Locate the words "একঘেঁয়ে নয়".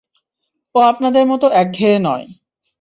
1.53-2.25